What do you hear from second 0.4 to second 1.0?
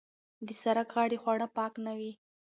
د سرک